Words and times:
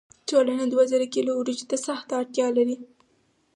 ټولنه 0.29 0.63
دوه 0.71 0.83
زره 0.91 1.05
کیلو 1.15 1.31
وریجو 1.35 1.65
ته 1.71 1.77
سخته 1.87 2.13
اړتیا 2.19 2.47
لري. 2.57 2.77